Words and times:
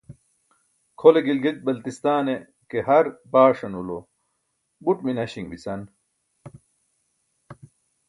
kʰole 0.99 1.21
gilgit-baltistan 1.25 2.25
e 2.33 2.35
ke 2.69 2.77
har 2.87 3.05
baaṣan 3.31 3.73
ulo 3.81 3.97
buṭ 4.83 4.99
minaśin 5.05 5.47
bica 5.51 5.75